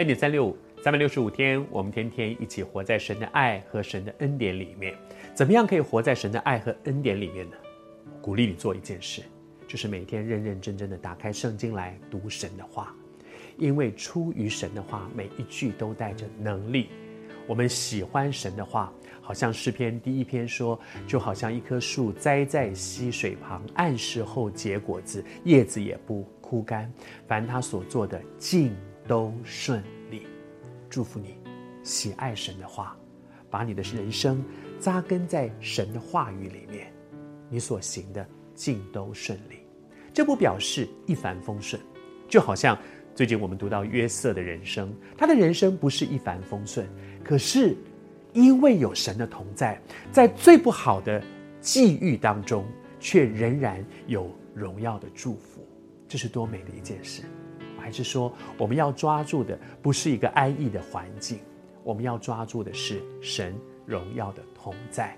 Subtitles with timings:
[0.00, 4.94] 恩典三六五，三百六十五天，我们天天一起活在神的爱和神的恩典里面。
[5.34, 7.56] 怎么样可以活在神的爱和恩典里面呢？
[8.22, 9.20] 鼓励你做一件事，
[9.68, 12.96] 就是每天认认真真的打开圣经来读神的话，
[13.58, 16.88] 因为出于神的话，每一句都带着能力。
[17.46, 26.90] 我们喜欢神的话，好像诗篇第一篇说，就好像一棵树栽在溪水旁，按时候结果子，叶子也不枯干，
[27.28, 28.74] 凡他所做的尽
[29.10, 30.22] 都顺利。
[30.88, 31.34] 祝福你，
[31.82, 32.96] 喜爱神的话，
[33.50, 34.40] 把你的人生
[34.78, 36.92] 扎根在神的话语里面，
[37.48, 38.24] 你所行的
[38.54, 39.66] 尽都顺利。
[40.14, 41.82] 这不表示一帆风顺，
[42.28, 42.78] 就好像
[43.12, 46.88] 最近我们读到约瑟的人生，他的人生不是一帆风顺。
[47.24, 47.76] 可是，
[48.32, 51.20] 因为有神的同在，在最不好的
[51.60, 52.64] 际遇当中，
[53.00, 55.66] 却仍然有荣耀的祝福，
[56.06, 57.24] 这是多美的一件事！
[57.80, 61.38] 还是说，我们要抓住的不是一个安逸的环境，
[61.82, 63.54] 我们要抓住的是神
[63.86, 65.16] 荣耀的同在。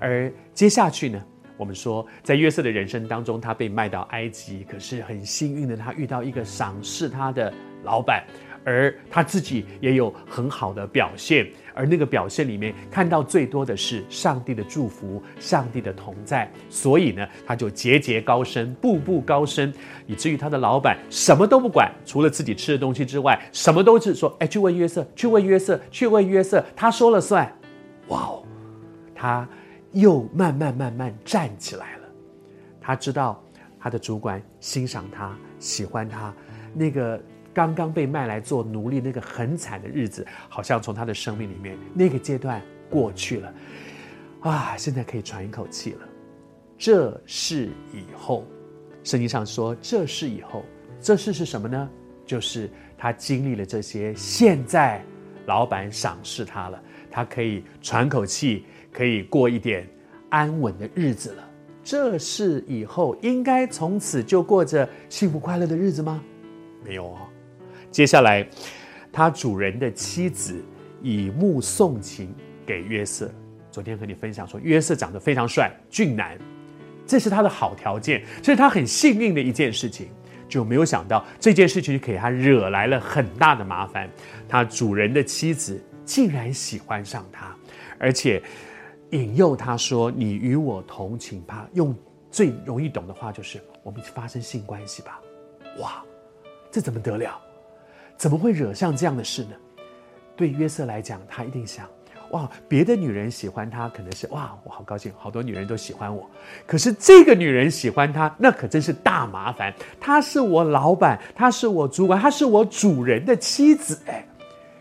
[0.00, 1.22] 而接下去呢，
[1.56, 7.52] 我们说，在约瑟的人生当中，他被卖到埃及，可是很幸运的，他遇到一个赏识他的
[7.84, 8.24] 老板。
[8.68, 19.72] 而他自己也有很好的表现，而那个表现里面看到最多的是上帝的祝福，上帝的同在，所以呢，他就节节高升，步步高升，
[20.08, 27.46] 以至于他的老板什么都不管，除了自己吃的东西之外，什么都是说，哎，去问约瑟，去问约瑟，去问约瑟，他说了算。
[28.08, 28.42] 哇哦，
[29.14, 29.48] 他
[29.92, 32.08] 又慢慢慢慢站起来了，
[32.80, 33.40] 他知道
[33.78, 36.34] 他的主管欣赏他，喜欢他，
[36.74, 37.22] 那个。
[37.56, 43.54] 刚刚被卖来做奴隶，那个很惨的日子，好像从他的生命里面那个阶段过去了，
[44.40, 46.00] 啊，现在可以喘一口气了。
[46.76, 48.44] 这事以后，
[49.02, 50.66] 圣经上说，这事以后，
[51.00, 51.88] 这事是什么呢？
[52.26, 55.02] 就是他经历了这些，现在
[55.46, 56.78] 老板赏识他了，
[57.10, 59.88] 他可以喘口气，可以过一点
[60.28, 61.50] 安稳的日子了。
[61.82, 66.22] 这事以后，应该从此就过着幸福快乐的日子吗？
[66.84, 67.16] 没有哦。
[67.96, 68.46] 接下来，
[69.10, 70.62] 他主人的妻子
[71.02, 72.30] 以目送情
[72.66, 73.32] 给约瑟。
[73.70, 76.36] 昨天和你分享说，约瑟长得非常帅，俊男，
[77.06, 80.08] 这是他的好条件，这是他很幸运的一件事情。
[80.46, 84.06] 就没有想到这件事情给他惹来了很大的麻烦。
[84.46, 87.56] 他主人的妻子竟然喜欢上他，
[87.98, 88.42] 而且
[89.12, 91.96] 引诱他说：“你与我同情吧。”用
[92.30, 95.18] 最容易懂的话就是：“我们发生性关系吧。”
[95.80, 96.04] 哇，
[96.70, 97.40] 这怎么得了？
[98.16, 99.50] 怎么会惹上这样的事呢？
[100.34, 101.88] 对约瑟来讲，他一定想：
[102.30, 106.28] 哇，别的女人喜欢他，可能是哇，我好高兴，好多女人都喜欢我。
[106.66, 109.72] 可是这个女人喜欢他，那可真是大麻烦。
[110.00, 113.98] 她是我老板，她是我主管，她是我主人的妻子。
[114.06, 114.26] 哎，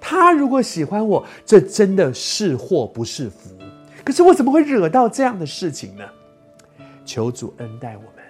[0.00, 3.50] 她如果喜欢我，这真的是祸不是福。
[4.04, 6.04] 可是我怎么会惹到这样的事情呢？
[7.04, 8.24] 求主恩待我们。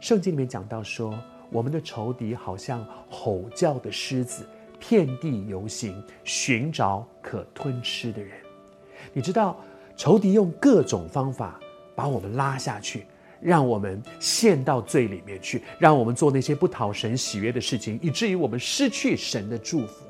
[0.00, 1.14] 圣经里面讲到说。
[1.54, 4.44] 我们的仇敌好像吼叫的狮子，
[4.80, 8.32] 遍地游行，寻找可吞吃的人。
[9.12, 9.56] 你知道，
[9.96, 11.60] 仇敌用各种方法
[11.94, 13.06] 把我们拉下去，
[13.40, 20.04] 让我们陷到罪里面去，让我们做那些不讨神喜悦的事情，以至于我们失去神的祝福。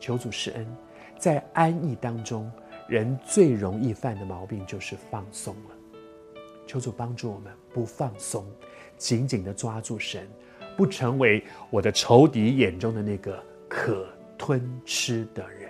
[0.00, 0.66] 求主施恩，
[1.16, 2.50] 在安逸当中，
[2.88, 5.76] 人最容易犯的毛病就是放松了。
[6.72, 8.46] 求主帮助我们不放松。
[8.96, 10.26] 紧紧地抓住神，
[10.74, 15.61] 不成为我的仇敌眼中的那个可吞吃的人。